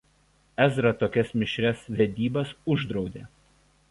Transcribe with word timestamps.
Ezra 0.63 0.93
tokias 1.01 1.29
mišrias 1.41 1.85
vedybas 1.99 2.57
uždraudė. 2.77 3.25